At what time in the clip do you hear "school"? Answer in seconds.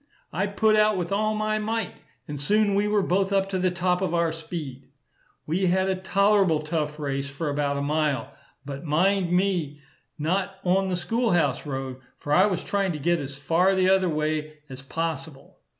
10.97-11.33